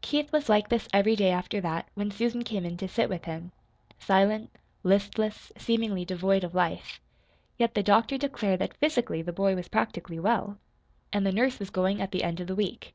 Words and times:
Keith 0.00 0.32
was 0.32 0.48
like 0.48 0.68
this 0.68 0.88
every 0.92 1.14
day 1.14 1.30
after 1.30 1.60
that, 1.60 1.88
when 1.94 2.10
Susan 2.10 2.42
came 2.42 2.64
in 2.64 2.76
to 2.76 2.88
sit 2.88 3.08
with 3.08 3.26
him 3.26 3.52
silent, 4.00 4.50
listless, 4.82 5.52
seemingly 5.56 6.04
devoid 6.04 6.42
of 6.42 6.56
life. 6.56 6.98
Yet 7.56 7.74
the 7.74 7.82
doctor 7.84 8.18
declared 8.18 8.58
that 8.58 8.76
physically 8.78 9.22
the 9.22 9.32
boy 9.32 9.54
was 9.54 9.68
practically 9.68 10.18
well. 10.18 10.58
And 11.12 11.24
the 11.24 11.30
nurse 11.30 11.60
was 11.60 11.70
going 11.70 12.00
at 12.02 12.10
the 12.10 12.24
end 12.24 12.40
of 12.40 12.48
the 12.48 12.56
week. 12.56 12.94